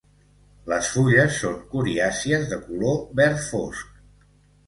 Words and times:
Les 0.71 0.87
fulles 0.93 1.35
són 1.41 1.59
coriàcies, 1.73 2.47
de 2.53 2.59
color 2.69 2.97
verd 3.21 3.43
fosc. 3.53 4.01